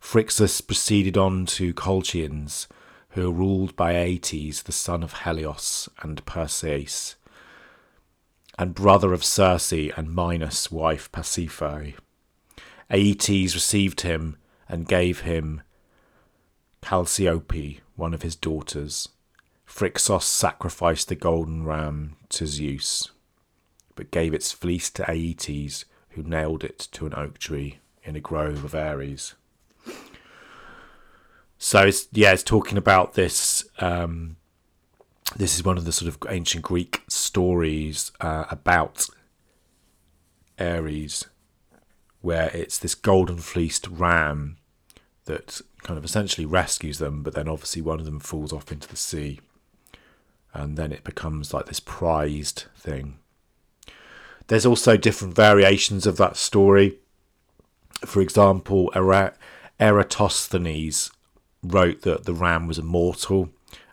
Phrixus 0.00 0.60
proceeded 0.60 1.16
on 1.16 1.46
to 1.46 1.74
Colchians, 1.74 2.66
who 3.10 3.22
were 3.30 3.38
ruled 3.38 3.76
by 3.76 3.94
Aeetes, 3.94 4.62
the 4.62 4.72
son 4.72 5.02
of 5.02 5.22
Helios 5.24 5.88
and 6.02 6.24
Perseus, 6.24 7.16
and 8.58 8.74
brother 8.74 9.12
of 9.12 9.24
Circe 9.24 9.72
and 9.72 10.14
Minos' 10.14 10.70
wife 10.70 11.10
Pasiphae. 11.12 11.94
Aeetes 12.90 13.54
received 13.54 14.00
him 14.00 14.36
and 14.68 14.88
gave 14.88 15.20
him 15.20 15.62
Chalciope, 16.82 17.80
one 17.96 18.12
of 18.12 18.22
his 18.22 18.34
daughters. 18.34 19.08
Phrixus 19.66 20.22
sacrificed 20.22 21.08
the 21.08 21.14
golden 21.14 21.64
ram 21.64 22.16
to 22.30 22.46
Zeus, 22.46 23.10
but 23.94 24.10
gave 24.10 24.34
its 24.34 24.50
fleece 24.50 24.90
to 24.90 25.04
Aeetes, 25.04 25.84
who 26.10 26.22
nailed 26.22 26.64
it 26.64 26.88
to 26.92 27.06
an 27.06 27.14
oak 27.14 27.38
tree 27.38 27.78
in 28.02 28.16
a 28.16 28.20
grove 28.20 28.64
of 28.64 28.74
Ares. 28.74 29.34
So 31.58 31.86
it's 31.86 32.08
yeah, 32.12 32.32
it's 32.32 32.42
talking 32.42 32.78
about 32.78 33.14
this. 33.14 33.68
Um, 33.78 34.36
this 35.36 35.54
is 35.56 35.64
one 35.64 35.78
of 35.78 35.84
the 35.84 35.92
sort 35.92 36.08
of 36.08 36.18
ancient 36.30 36.64
Greek 36.64 37.02
stories 37.08 38.12
uh, 38.20 38.44
about 38.50 39.06
Ares, 40.58 41.26
where 42.20 42.50
it's 42.54 42.78
this 42.78 42.94
golden 42.94 43.38
fleeced 43.38 43.86
ram 43.88 44.56
that 45.26 45.60
kind 45.82 45.98
of 45.98 46.04
essentially 46.04 46.46
rescues 46.46 46.98
them, 46.98 47.22
but 47.22 47.34
then 47.34 47.48
obviously 47.48 47.82
one 47.82 48.00
of 48.00 48.06
them 48.06 48.20
falls 48.20 48.52
off 48.52 48.72
into 48.72 48.88
the 48.88 48.96
sea, 48.96 49.40
and 50.52 50.76
then 50.76 50.92
it 50.92 51.04
becomes 51.04 51.52
like 51.52 51.66
this 51.66 51.80
prized 51.80 52.64
thing. 52.76 53.18
There's 54.48 54.66
also 54.66 54.96
different 54.96 55.34
variations 55.34 56.06
of 56.06 56.16
that 56.16 56.36
story. 56.36 56.98
For 58.06 58.22
example, 58.22 58.90
Eratosthenes 59.78 61.10
wrote 61.62 62.02
that 62.02 62.24
the 62.24 62.32
ram 62.32 62.66
was 62.66 62.78
immortal 62.78 63.50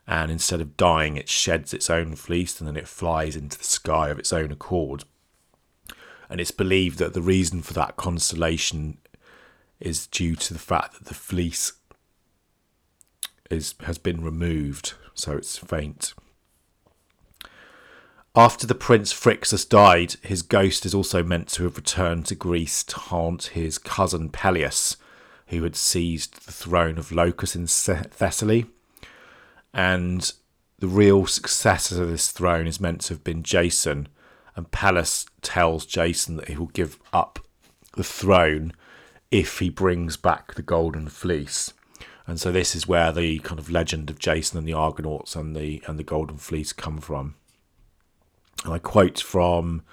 and 0.08 0.32
instead 0.32 0.62
of 0.62 0.78
dying, 0.78 1.18
it 1.18 1.30
sheds 1.30 1.74
its 1.74 1.90
own 1.90 2.16
fleece 2.16 2.60
and 2.60 2.68
then 2.68 2.78
it 2.78 2.88
flies 2.88 3.36
into 3.36 3.58
the 3.58 3.64
sky 3.64 4.10
of 4.10 4.20
its 4.20 4.32
own 4.32 4.52
accord. 4.52 5.04
And 6.30 6.40
it's 6.40 6.52
believed 6.52 7.00
that 7.00 7.14
the 7.14 7.22
reason 7.22 7.62
for 7.62 7.74
that 7.74 7.98
constellation 7.98 8.98
is 9.80 10.08
due 10.08 10.36
to 10.36 10.54
the 10.54 10.60
fact 10.60 10.94
that 10.94 11.06
the 11.06 11.14
fleece 11.14 11.74
is 13.52 13.76
has 13.82 13.98
been 13.98 14.24
removed, 14.24 14.94
so 15.14 15.34
it's 15.34 15.58
faint. 15.58 16.14
After 18.36 18.68
the 18.68 18.76
prince 18.76 19.14
Phrixus 19.14 19.68
died, 19.68 20.16
his 20.22 20.42
ghost 20.42 20.86
is 20.86 20.94
also 20.94 21.24
meant 21.24 21.48
to 21.50 21.64
have 21.64 21.78
returned 21.78 22.26
to 22.26 22.36
Greece 22.36 22.84
to 22.84 22.98
haunt 22.98 23.52
his 23.54 23.78
cousin 23.78 24.30
Pelias, 24.30 24.98
who 25.48 25.64
had 25.64 25.76
seized 25.76 26.46
the 26.46 26.52
throne 26.52 26.98
of 26.98 27.14
Locus 27.14 27.56
in 27.56 27.66
Thessaly. 27.66 28.66
And 29.75 30.32
the 30.79 30.88
real 30.88 31.27
successor 31.27 31.96
to 31.98 32.05
this 32.05 32.32
throne 32.32 32.65
is 32.65 32.79
meant 32.79 33.01
to 33.01 33.13
have 33.13 33.25
been 33.25 33.44
Jason. 33.44 34.08
And 34.55 34.72
Pallas 34.72 35.25
tells 35.41 35.86
Jason 35.86 36.38
that 36.38 36.48
he 36.48 36.55
will 36.55 36.67
give 36.67 36.98
up 37.12 37.39
the 37.98 38.03
throne 38.03 38.72
if 39.32 39.60
he 39.60 39.70
brings 39.70 40.15
back 40.15 40.53
the 40.53 40.62
Golden 40.62 41.10
Fleece. 41.10 41.74
And 42.25 42.39
so 42.39 42.53
this 42.53 42.74
is 42.74 42.88
where 42.88 43.12
the 43.12 43.39
kind 43.39 43.60
of 43.60 43.70
legend 43.70 44.10
of 44.10 44.17
Jason 44.17 44.58
and 44.58 44.65
the 44.65 44.74
Argonauts 44.74 45.36
and 45.36 45.55
the 45.55 45.84
and 45.86 46.00
the 46.00 46.03
Golden 46.03 46.38
Fleece 46.38 46.72
come 46.72 47.00
from. 47.00 47.36
And 48.63 48.74
I 48.74 48.79
quote 48.79 49.20
from 49.20 49.84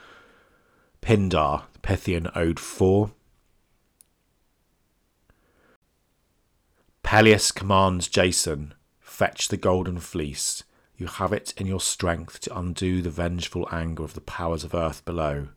Pindar, 1.02 1.64
the 1.72 1.80
Pythian 1.80 2.30
Ode 2.36 2.60
4. 2.60 3.10
Pelias 7.02 7.52
commands 7.52 8.06
Jason, 8.08 8.74
Fetch 9.12 9.48
the 9.48 9.58
golden 9.58 10.00
fleece. 10.00 10.64
You 10.96 11.06
have 11.06 11.34
it 11.34 11.52
in 11.58 11.66
your 11.66 11.82
strength 11.82 12.40
to 12.40 12.58
undo 12.58 13.02
the 13.02 13.10
vengeful 13.10 13.68
anger 13.70 14.04
of 14.04 14.14
the 14.14 14.22
powers 14.22 14.64
of 14.64 14.74
earth 14.74 15.04
below. 15.04 15.48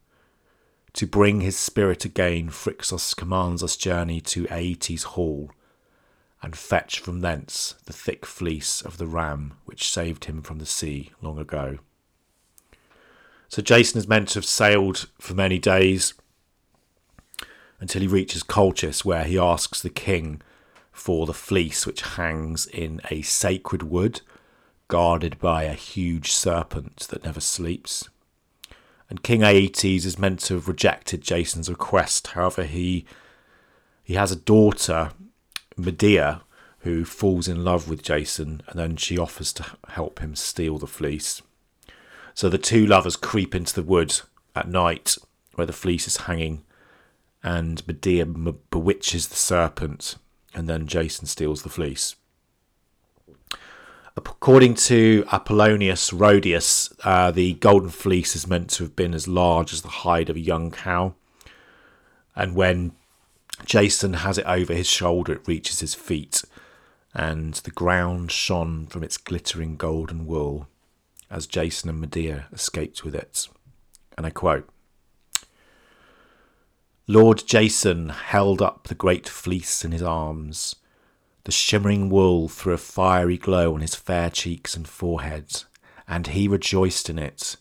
To 0.92 1.08
bring 1.08 1.40
his 1.40 1.56
spirit 1.56 2.04
again, 2.04 2.50
Phrixus 2.50 3.16
commands 3.16 3.64
us 3.64 3.78
journey 3.78 4.20
to 4.20 4.46
Aeetes' 4.48 5.04
hall, 5.04 5.52
and 6.42 6.54
fetch 6.54 7.00
from 7.00 7.22
thence 7.22 7.76
the 7.86 7.94
thick 7.94 8.26
fleece 8.26 8.82
of 8.82 8.98
the 8.98 9.08
ram 9.08 9.54
which 9.64 9.90
saved 9.90 10.26
him 10.26 10.42
from 10.42 10.60
the 10.60 10.66
sea 10.66 11.12
long 11.22 11.40
ago. 11.40 11.80
So 13.48 13.62
Jason 13.62 14.00
is 14.00 14.08
meant 14.08 14.28
to 14.30 14.40
have 14.40 14.46
sailed 14.46 15.08
for 15.18 15.34
many 15.34 15.60
days 15.60 16.14
until 17.80 18.02
he 18.02 18.08
reaches 18.08 18.44
Colchis, 18.44 19.06
where 19.06 19.24
he 19.24 19.40
asks 19.40 19.82
the 19.82 19.90
king 19.90 20.42
for 20.96 21.26
the 21.26 21.34
fleece, 21.34 21.86
which 21.86 22.02
hangs 22.02 22.66
in 22.68 23.02
a 23.12 23.22
sacred 23.22 23.84
wood, 23.84 24.22
guarded 24.88 25.38
by 25.40 25.64
a 25.64 25.74
huge 25.74 26.32
serpent 26.32 27.00
that 27.10 27.26
never 27.26 27.42
sleeps. 27.42 28.10
And 29.10 29.22
King 29.22 29.42
Aeetes 29.42 30.06
is 30.06 30.18
meant 30.18 30.40
to 30.42 30.56
have 30.56 30.70
rejected 30.70 31.22
Jason's 31.22 31.70
request. 31.70 32.28
However, 32.28 32.64
he 32.64 33.06
he 34.04 34.14
has 34.14 34.32
a 34.32 34.38
daughter, 34.38 35.12
Medea, 35.76 36.44
who 36.80 37.04
falls 37.04 37.48
in 37.48 37.64
love 37.64 37.90
with 37.90 38.02
Jason, 38.02 38.62
and 38.68 38.80
then 38.80 38.96
she 38.96 39.18
offers 39.18 39.52
to 39.54 39.66
help 39.90 40.20
him 40.20 40.34
steal 40.34 40.78
the 40.78 40.88
fleece. 40.88 41.42
So 42.34 42.48
the 42.48 42.58
two 42.58 42.86
lovers 42.86 43.18
creep 43.18 43.54
into 43.54 43.76
the 43.76 43.84
wood 43.84 44.22
at 44.56 44.70
night 44.70 45.18
where 45.56 45.68
the 45.68 45.74
fleece 45.74 46.08
is 46.08 46.18
hanging, 46.18 46.64
and 47.44 47.86
Medea 47.86 48.26
bewitches 48.26 49.28
the 49.28 49.36
serpent 49.36 50.16
and 50.56 50.68
then 50.68 50.88
Jason 50.88 51.28
steals 51.28 51.62
the 51.62 51.70
fleece. 51.70 52.16
According 54.18 54.76
to 54.76 55.26
Apollonius 55.32 56.14
Rhodius, 56.14 56.94
uh, 57.04 57.32
the 57.32 57.56
golden 57.56 57.90
fleece 57.90 58.36
is 58.36 58.48
meant 58.48 58.70
to 58.72 58.84
have 58.84 58.96
been 58.96 59.14
as 59.14 59.28
large 59.28 59.74
as 59.74 59.82
the 59.82 59.90
hide 59.90 60.30
of 60.30 60.38
a 60.38 60.40
young 60.42 60.72
cow. 60.72 61.16
And 62.34 62.56
when 62.56 62.94
Jason 63.66 64.14
has 64.14 64.38
it 64.38 64.46
over 64.46 64.74
his 64.74 64.88
shoulder, 64.88 65.34
it 65.34 65.48
reaches 65.48 65.82
his 65.82 65.94
feet, 65.94 66.44
and 67.14 67.56
the 67.56 67.72
ground 67.72 68.32
shone 68.32 68.88
from 68.88 69.04
its 69.04 69.18
glittering 69.18 69.76
golden 69.76 70.26
wool 70.26 70.68
as 71.30 71.46
Jason 71.46 71.90
and 71.90 72.00
Medea 72.00 72.48
escaped 72.54 73.04
with 73.04 73.16
it. 73.16 73.48
And 74.18 74.26
I 74.26 74.30
quote 74.30 74.70
Lord 77.08 77.44
Jason 77.46 78.10
held 78.10 78.64
up 78.64 78.88
the 78.88 78.96
great 78.96 79.30
fleece 79.30 79.86
in 79.86 79.92
his 79.92 80.02
arms. 80.02 80.76
The 81.44 81.52
shimmering 81.52 82.10
wool 82.10 82.50
threw 82.50 82.74
a 82.74 82.80
fiery 82.80 83.38
glow 83.38 83.76
on 83.76 83.82
his 83.82 83.94
fair 83.94 84.32
cheeks 84.32 84.76
and 84.76 84.88
forehead, 84.88 85.66
and 86.08 86.26
he 86.26 86.48
rejoiced 86.48 87.08
in 87.08 87.20
it, 87.20 87.58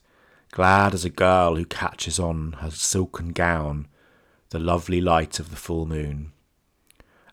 glad 0.50 0.94
as 0.94 1.04
a 1.04 1.10
girl 1.10 1.56
who 1.56 1.66
catches 1.66 2.18
on 2.18 2.52
her 2.60 2.70
silken 2.70 3.32
gown 3.34 3.86
the 4.48 4.58
lovely 4.58 5.02
light 5.02 5.38
of 5.38 5.50
the 5.50 5.56
full 5.56 5.84
moon, 5.84 6.32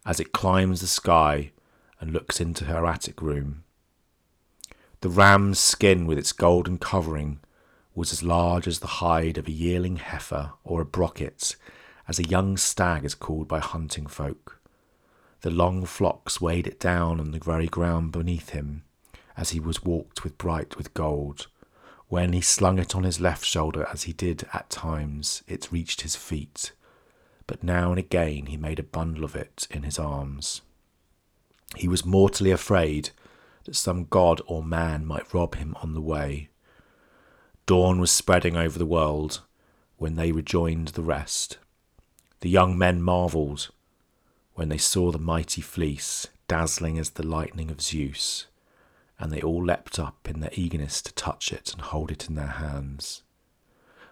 as 0.06 0.20
it 0.20 0.34
climbs 0.34 0.82
the 0.82 0.88
sky 0.88 1.52
and 2.02 2.12
looks 2.12 2.42
into 2.42 2.66
her 2.66 2.86
attic 2.86 3.22
room. 3.22 3.64
The 5.00 5.10
ram's 5.10 5.60
skin 5.60 6.08
with 6.08 6.18
its 6.18 6.34
golden 6.34 6.78
covering 6.78 7.40
was 7.96 8.12
as 8.12 8.22
large 8.22 8.68
as 8.68 8.80
the 8.80 8.88
hide 9.00 9.38
of 9.38 9.48
a 9.48 9.52
yearling 9.52 9.96
heifer 9.96 10.52
or 10.66 10.82
a 10.82 10.86
brocket, 10.86 11.56
as 12.08 12.20
a 12.20 12.28
young 12.28 12.58
stag 12.58 13.06
is 13.06 13.16
called 13.16 13.48
by 13.48 13.60
hunting 13.60 14.08
folk. 14.08 14.60
The 15.42 15.52
long 15.52 15.86
flocks 15.86 16.40
weighed 16.40 16.68
it 16.68 16.80
down 16.80 17.20
on 17.20 17.32
the 17.32 17.40
very 17.40 17.68
ground 17.68 18.12
beneath 18.12 18.50
him, 18.50 18.84
as 19.36 19.52
he 19.52 19.60
was 19.60 19.84
walked 19.84 20.24
with 20.24 20.38
bright 20.38 20.78
with 20.78 20.94
gold. 20.94 21.48
When 22.10 22.34
he 22.34 22.42
slung 22.42 22.78
it 22.78 22.96
on 22.96 23.04
his 23.04 23.20
left 23.20 23.46
shoulder, 23.46 23.88
as 23.92 24.04
he 24.04 24.14
did 24.14 24.46
at 24.54 24.70
times, 24.70 25.44
it 25.48 25.72
reached 25.72 26.02
his 26.02 26.16
feet. 26.16 26.74
But 27.48 27.64
now 27.64 27.90
and 27.90 27.98
again 27.98 28.48
he 28.48 28.58
made 28.58 28.80
a 28.80 28.84
bundle 28.84 29.24
of 29.24 29.36
it 29.36 29.68
in 29.72 29.84
his 29.84 29.98
arms. 29.98 30.62
He 31.76 31.88
was 31.88 32.06
mortally 32.06 32.52
afraid 32.52 33.12
that 33.64 33.76
some 33.76 34.06
god 34.10 34.42
or 34.46 34.64
man 34.64 35.06
might 35.06 35.34
rob 35.34 35.56
him 35.56 35.76
on 35.82 35.94
the 35.94 36.02
way. 36.02 36.50
Dawn 37.66 38.00
was 38.00 38.12
spreading 38.12 38.58
over 38.58 38.78
the 38.78 38.86
world 38.86 39.42
when 39.98 40.16
they 40.16 40.32
rejoined 40.32 40.90
the 40.90 41.04
rest. 41.04 41.58
The 42.42 42.50
young 42.50 42.78
men 42.78 43.02
marvelled 43.02 43.70
when 44.56 44.70
they 44.70 44.78
saw 44.78 45.12
the 45.12 45.20
mighty 45.20 45.62
fleece 45.62 46.28
dazzling 46.48 47.00
as 47.00 47.12
the 47.12 47.26
lightning 47.26 47.72
of 47.72 47.82
Zeus 47.82 48.48
and 49.22 49.32
they 49.32 49.42
all 49.42 49.64
leapt 49.64 50.00
up 50.00 50.28
in 50.28 50.40
their 50.40 50.50
eagerness 50.54 51.02
to 51.04 51.14
touch 51.14 51.54
it 51.54 51.72
and 51.72 51.82
hold 51.82 52.12
it 52.12 52.28
in 52.28 52.34
their 52.34 52.48
hands. 52.48 53.22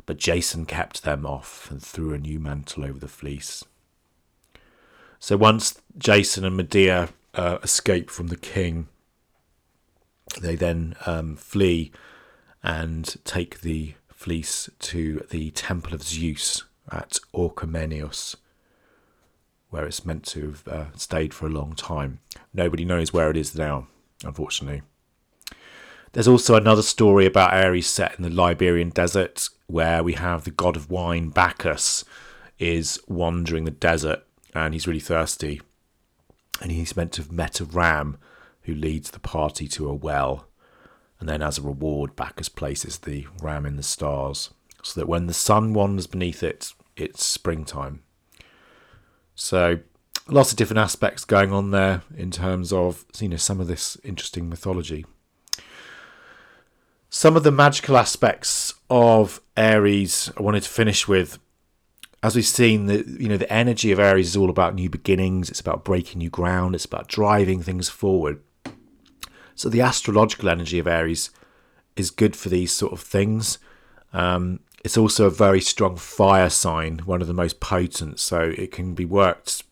But 0.05 0.17
Jason 0.17 0.67
kept 0.67 1.03
them 1.03 1.25
off 1.25 1.69
and 1.71 1.81
threw 1.81 2.13
a 2.13 2.19
new 2.19 2.39
mantle 2.39 2.85
over 2.85 2.99
the 2.99 3.07
fleece. 3.07 3.65
So 5.19 5.35
once 5.35 5.81
Jason 5.97 6.45
and 6.45 6.55
Medea 6.55 7.09
uh, 7.33 7.57
escape 7.63 8.11
from 8.11 8.27
the 8.27 8.37
king, 8.37 8.87
they 10.39 10.55
then 10.55 10.95
um, 11.07 11.35
flee 11.35 11.91
and 12.61 13.15
take 13.25 13.61
the 13.61 13.95
fleece 14.13 14.69
to 14.79 15.25
the 15.31 15.49
temple 15.51 15.95
of 15.95 16.03
Zeus 16.03 16.63
at 16.91 17.19
Orchomenus, 17.33 18.35
where 19.69 19.85
it's 19.85 20.05
meant 20.05 20.25
to 20.25 20.47
have 20.47 20.67
uh, 20.67 20.85
stayed 20.95 21.33
for 21.33 21.45
a 21.45 21.51
long 21.51 21.73
time. 21.75 22.19
Nobody 22.53 22.85
knows 22.85 23.13
where 23.13 23.29
it 23.29 23.37
is 23.37 23.55
now, 23.55 23.87
unfortunately. 24.23 24.81
There's 26.13 26.27
also 26.27 26.55
another 26.55 26.81
story 26.81 27.27
about 27.27 27.53
Ares 27.53 27.85
set 27.85 28.15
in 28.17 28.23
the 28.23 28.29
Liberian 28.31 28.89
desert 28.89 29.47
where 29.67 30.03
we 30.03 30.13
have 30.13 30.43
the 30.43 30.51
god 30.51 30.75
of 30.75 30.89
wine, 30.89 31.29
Bacchus, 31.29 32.03
is 32.57 32.99
wandering 33.07 33.65
the 33.65 33.71
desert 33.71 34.23
and 34.55 34.73
he's 34.73 34.87
really 34.87 34.99
thirsty. 34.99 35.61
And 36.61 36.71
he's 36.71 36.97
meant 36.97 37.13
to 37.13 37.21
have 37.21 37.31
met 37.31 37.59
a 37.59 37.65
ram 37.65 38.17
who 38.63 38.73
leads 38.73 39.11
the 39.11 39.19
party 39.19 39.67
to 39.69 39.87
a 39.87 39.93
well. 39.93 40.47
And 41.19 41.29
then, 41.29 41.41
as 41.41 41.57
a 41.57 41.61
reward, 41.61 42.15
Bacchus 42.15 42.49
places 42.49 42.97
the 42.97 43.27
ram 43.41 43.65
in 43.65 43.75
the 43.75 43.83
stars 43.83 44.49
so 44.81 44.99
that 44.99 45.07
when 45.07 45.27
the 45.27 45.33
sun 45.33 45.73
wanders 45.73 46.07
beneath 46.07 46.43
it, 46.43 46.73
it's 46.99 47.23
springtime. 47.23 48.03
So, 49.35 49.79
lots 50.27 50.51
of 50.51 50.57
different 50.57 50.79
aspects 50.79 51.25
going 51.25 51.51
on 51.51 51.71
there 51.71 52.01
in 52.15 52.31
terms 52.31 52.73
of 52.73 53.05
you 53.19 53.29
know 53.29 53.37
some 53.37 53.59
of 53.59 53.67
this 53.67 53.97
interesting 54.03 54.49
mythology 54.49 55.05
some 57.09 57.35
of 57.35 57.43
the 57.43 57.51
magical 57.51 57.97
aspects 57.97 58.73
of 58.89 59.41
Aries 59.57 60.31
I 60.37 60.43
wanted 60.43 60.63
to 60.63 60.69
finish 60.69 61.07
with. 61.07 61.39
As 62.21 62.35
we've 62.35 62.45
seen, 62.45 62.85
the 62.85 63.05
you 63.19 63.27
know 63.27 63.37
the 63.37 63.51
energy 63.51 63.91
of 63.91 63.99
Aries 63.99 64.29
is 64.29 64.37
all 64.37 64.49
about 64.49 64.75
new 64.75 64.89
beginnings. 64.89 65.49
It's 65.49 65.59
about 65.59 65.83
breaking 65.83 66.19
new 66.19 66.29
ground. 66.29 66.75
It's 66.75 66.85
about 66.85 67.07
driving 67.07 67.61
things 67.61 67.89
forward. 67.89 68.41
So 69.55 69.69
the 69.69 69.81
astrological 69.81 70.49
energy 70.49 70.79
of 70.79 70.87
Aries 70.87 71.31
is 71.95 72.11
good 72.11 72.35
for 72.35 72.49
these 72.49 72.71
sort 72.71 72.93
of 72.93 73.01
things. 73.01 73.57
Um, 74.13 74.59
it's 74.83 74.97
also 74.97 75.25
a 75.25 75.31
very 75.31 75.61
strong 75.61 75.95
fire 75.95 76.49
sign, 76.49 76.99
one 76.99 77.21
of 77.21 77.27
the 77.27 77.33
most 77.33 77.59
potent. 77.59 78.19
So 78.19 78.53
it 78.57 78.71
can 78.71 78.93
be 78.93 79.05
worked 79.05 79.63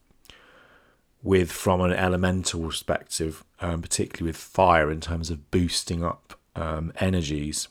with 1.24 1.52
from 1.52 1.82
an 1.82 1.94
elemental 1.94 2.62
perspective, 2.66 3.44
um, 3.60 3.82
particularly 3.82 4.30
with 4.30 4.38
fire 4.38 4.92
in 4.92 5.02
terms 5.02 5.30
of 5.30 5.50
boosting 5.52 6.04
up 6.04 6.40
um, 6.56 6.92
energies. 7.00 7.68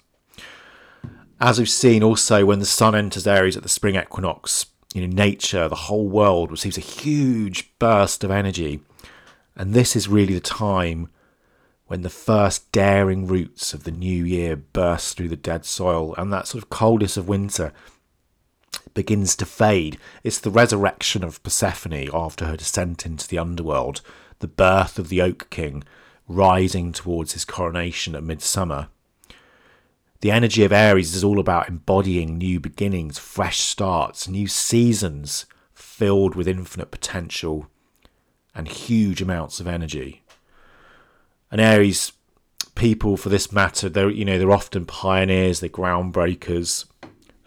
As 1.41 1.59
we've 1.59 1.69
seen 1.69 2.03
also 2.03 2.47
when 2.47 2.61
the 2.61 2.67
sun 2.67 2.95
enters 2.95 3.27
Aries 3.27 3.57
at 3.57 3.63
the 3.63 3.69
spring 3.69 3.97
equinox, 3.97 4.67
you 4.95 5.07
know, 5.07 5.15
nature, 5.15 5.69
the 5.69 5.75
whole 5.75 6.09
world 6.09 6.51
receives 6.51 6.79
a 6.79 6.81
huge 6.81 7.79
burst 7.79 8.25
of 8.25 8.31
energy. 8.31 8.81
And 9.55 9.75
this 9.75 9.95
is 9.95 10.09
really 10.09 10.35
the 10.35 10.41
time 10.41 11.09
when 11.87 12.03
the 12.03 12.11
first 12.11 12.71
daring 12.73 13.27
roots 13.27 13.73
of 13.73 13.85
the 13.85 13.91
new 13.91 14.25
year 14.25 14.57
burst 14.57 15.17
through 15.17 15.29
the 15.29 15.37
dead 15.37 15.65
soil 15.65 16.15
and 16.17 16.33
that 16.33 16.49
sort 16.49 16.63
of 16.63 16.71
coldness 16.71 17.17
of 17.17 17.29
winter 17.29 17.73
begins 18.95 19.37
to 19.37 19.47
fade. 19.47 19.99
It's 20.25 20.41
the 20.41 20.51
resurrection 20.51 21.23
of 21.23 21.43
Persephone 21.43 22.09
after 22.13 22.47
her 22.47 22.57
descent 22.57 23.07
into 23.07 23.29
the 23.29 23.39
underworld, 23.39 24.01
the 24.41 24.49
birth 24.49 24.99
of 24.99 25.09
the 25.09 25.23
Oak 25.23 25.49
King, 25.51 25.85
rising 26.27 26.93
towards 26.93 27.33
his 27.35 27.45
coronation 27.45 28.17
at 28.17 28.25
midsummer. 28.25 28.89
The 30.23 30.31
energy 30.31 30.65
of 30.65 30.73
Aries 30.73 31.15
is 31.15 31.23
all 31.23 31.39
about 31.39 31.69
embodying 31.69 32.39
new 32.39 32.59
beginnings, 32.59 33.19
fresh 33.19 33.61
starts, 33.61 34.27
new 34.27 34.49
seasons 34.49 35.47
filled 35.73 36.35
with 36.35 36.49
infinite 36.49 36.91
potential 36.91 37.69
and 38.55 38.67
huge 38.67 39.21
amounts 39.21 39.61
of 39.61 39.69
energy. 39.69 40.23
And 41.51 41.61
Aries 41.61 42.13
people, 42.75 43.17
for 43.17 43.29
this 43.29 43.51
matter, 43.53 43.89
they're 43.89 44.11
you 44.11 44.25
know 44.25 44.39
they're 44.39 44.53
often 44.53 44.87
pioneers, 44.87 45.61
they're 45.61 45.69
groundbreakers. 45.69 46.87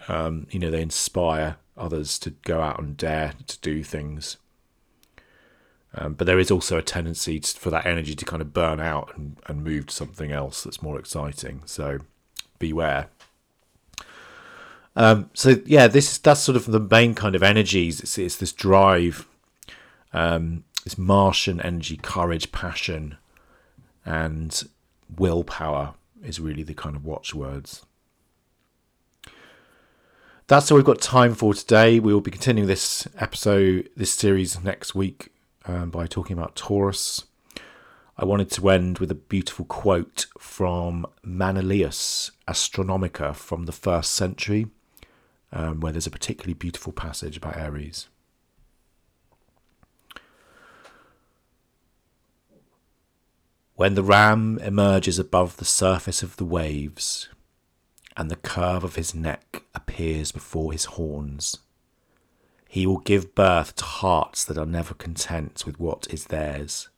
Um, 0.08 0.48
you 0.50 0.60
know 0.60 0.72
they 0.72 0.82
inspire 0.82 1.58
others 1.78 2.20
to 2.20 2.32
go 2.32 2.62
out 2.62 2.80
and 2.80 2.98
dare 2.98 3.34
to 3.48 3.60
do 3.60 3.84
things. 3.84 4.38
Um, 5.96 6.14
but 6.14 6.28
there 6.28 6.40
is 6.40 6.52
also 6.52 6.78
a 6.78 6.84
tendency 6.84 7.40
for 7.40 7.70
that 7.72 7.86
energy 7.86 8.14
to 8.14 8.26
kind 8.26 8.42
of 8.42 8.54
burn 8.54 8.80
out 8.80 9.12
and, 9.16 9.38
and 9.48 9.64
move 9.64 9.88
to 9.88 9.96
something 9.96 10.32
else 10.32 10.64
that's 10.64 10.84
more 10.84 11.00
exciting. 11.00 11.64
So 11.66 12.00
beware. 12.60 13.08
Um, 14.96 15.30
so 15.34 15.56
yeah, 15.66 15.88
this 15.88 16.18
that's 16.18 16.42
sort 16.42 16.56
of 16.56 16.66
the 16.66 16.80
main 16.80 17.16
kind 17.16 17.36
of 17.36 17.42
energies. 17.42 18.02
It's, 18.02 18.18
it's 18.18 18.36
this 18.36 18.54
drive, 18.54 19.28
um, 20.14 20.64
this 20.84 20.98
Martian 20.98 21.62
energy, 21.62 21.98
courage, 21.98 22.52
passion, 22.52 23.18
and 24.06 24.64
willpower 25.18 25.96
is 26.24 26.40
really 26.40 26.64
the 26.64 26.74
kind 26.74 26.96
of 26.96 27.06
watchwords. 27.06 27.86
That's 30.48 30.72
all 30.72 30.78
we've 30.78 30.86
got 30.86 31.00
time 31.00 31.36
for 31.36 31.54
today. 31.54 32.00
We 32.00 32.12
will 32.12 32.22
be 32.22 32.32
continuing 32.32 32.68
this 32.68 33.08
episode, 33.20 33.90
this 33.96 34.12
series 34.12 34.64
next 34.64 34.96
week 34.96 35.30
um, 35.66 35.92
by 35.92 36.08
talking 36.08 36.36
about 36.36 36.56
Taurus. 36.56 37.26
I 38.18 38.26
wanted 38.26 38.50
to 38.52 38.70
end 38.70 39.00
with 39.00 39.12
a 39.12 39.16
beautiful 39.16 39.66
quote 39.66 40.26
from 40.40 41.06
Manilius 41.24 42.32
Astronomica 42.48 43.34
from 43.36 43.66
the 43.66 43.72
first 43.72 44.14
century, 44.14 44.68
um, 45.54 45.80
where 45.80 45.92
there's 45.92 46.08
a 46.08 46.12
particularly 46.12 46.56
beautiful 46.56 46.94
passage 46.94 47.38
about 47.38 47.56
Aries. 47.56 48.08
When 53.80 53.96
the 53.96 54.04
ram 54.04 54.60
emerges 54.62 55.20
above 55.20 55.56
the 55.56 55.64
surface 55.64 56.22
of 56.22 56.36
the 56.36 56.44
waves, 56.44 57.30
and 58.18 58.30
the 58.30 58.36
curve 58.36 58.84
of 58.84 58.96
his 58.96 59.16
neck 59.16 59.64
appears 59.74 60.34
before 60.34 60.74
his 60.74 60.84
horns, 60.84 61.60
he 62.68 62.86
will 62.86 62.98
give 62.98 63.36
birth 63.36 63.78
to 63.78 63.86
hearts 63.86 64.44
that 64.44 64.58
are 64.58 64.66
never 64.66 64.94
content 64.94 65.64
with 65.66 65.80
what 65.80 66.08
is 66.10 66.26
theirs. 66.26 66.90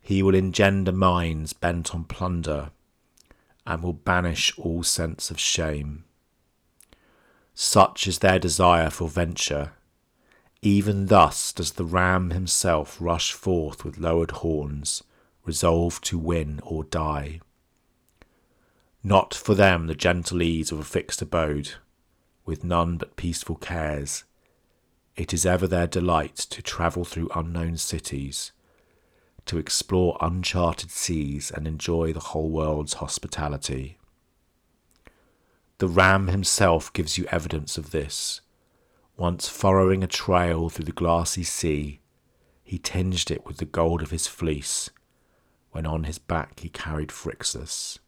He 0.00 0.22
will 0.22 0.36
engender 0.36 0.92
minds 0.92 1.52
bent 1.54 1.92
on 1.92 2.04
plunder 2.04 2.70
and 3.66 3.82
will 3.82 3.92
banish 3.92 4.56
all 4.56 4.84
sense 4.84 5.28
of 5.28 5.40
shame. 5.40 6.04
Such 7.52 8.06
is 8.06 8.20
their 8.20 8.38
desire 8.38 8.90
for 8.90 9.08
venture. 9.08 9.72
Even 10.62 11.06
thus 11.06 11.52
does 11.52 11.72
the 11.72 11.84
ram 11.84 12.30
himself 12.30 12.96
rush 13.00 13.32
forth 13.32 13.84
with 13.84 13.98
lowered 13.98 14.30
horns, 14.30 15.02
resolved 15.44 16.04
to 16.04 16.18
win 16.18 16.60
or 16.62 16.84
die. 16.84 17.40
Not 19.02 19.34
for 19.34 19.54
them 19.54 19.86
the 19.86 19.94
gentle 19.94 20.42
ease 20.42 20.70
of 20.70 20.78
a 20.78 20.84
fixed 20.84 21.22
abode, 21.22 21.72
with 22.44 22.64
none 22.64 22.96
but 22.96 23.16
peaceful 23.16 23.56
cares 23.56 24.24
it 25.20 25.34
is 25.34 25.44
ever 25.44 25.66
their 25.66 25.86
delight 25.86 26.34
to 26.36 26.62
travel 26.62 27.04
through 27.04 27.28
unknown 27.34 27.76
cities, 27.76 28.52
to 29.44 29.58
explore 29.58 30.16
uncharted 30.20 30.90
seas 30.90 31.50
and 31.50 31.66
enjoy 31.66 32.10
the 32.10 32.20
whole 32.20 32.48
world's 32.48 32.94
hospitality. 32.94 33.98
The 35.76 35.88
ram 35.88 36.28
himself 36.28 36.90
gives 36.94 37.18
you 37.18 37.26
evidence 37.26 37.76
of 37.76 37.90
this. 37.90 38.40
Once 39.18 39.46
furrowing 39.46 40.02
a 40.02 40.06
trail 40.06 40.70
through 40.70 40.86
the 40.86 40.92
glassy 40.92 41.42
sea, 41.42 42.00
he 42.62 42.78
tinged 42.78 43.30
it 43.30 43.44
with 43.44 43.58
the 43.58 43.66
gold 43.66 44.00
of 44.00 44.10
his 44.10 44.26
fleece, 44.26 44.88
when 45.72 45.86
on 45.86 46.04
his 46.04 46.18
back 46.18 46.60
he 46.60 46.68
carried 46.68 47.10
Phrixus, 47.10 47.98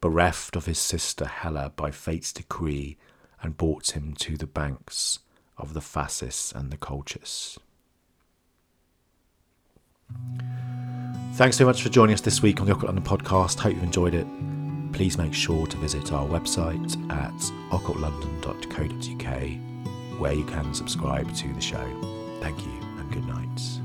bereft 0.00 0.56
of 0.56 0.66
his 0.66 0.78
sister 0.78 1.26
Helle 1.26 1.72
by 1.74 1.90
fate's 1.90 2.32
decree, 2.32 2.96
and 3.42 3.56
brought 3.56 3.96
him 3.96 4.14
to 4.14 4.36
the 4.36 4.46
banks 4.46 5.18
of 5.58 5.74
the 5.74 5.80
Phasis 5.80 6.54
and 6.54 6.70
the 6.70 6.76
Colchis. 6.76 7.58
Thanks 11.34 11.56
so 11.56 11.64
much 11.64 11.82
for 11.82 11.88
joining 11.88 12.14
us 12.14 12.20
this 12.20 12.42
week 12.42 12.60
on 12.60 12.66
the 12.66 12.72
Occult 12.72 12.94
London 12.94 13.04
podcast. 13.04 13.58
Hope 13.58 13.74
you've 13.74 13.82
enjoyed 13.82 14.14
it. 14.14 14.26
Please 14.92 15.16
make 15.16 15.32
sure 15.32 15.66
to 15.66 15.76
visit 15.78 16.12
our 16.12 16.28
website 16.28 17.10
at 17.10 17.32
occultlondon.co.uk 17.70 20.20
where 20.20 20.34
you 20.34 20.44
can 20.44 20.74
subscribe 20.74 21.34
to 21.34 21.52
the 21.52 21.60
show. 21.60 21.84
Thank 22.40 22.64
you 22.64 22.72
and 22.98 23.10
good 23.10 23.26
night. 23.26 23.81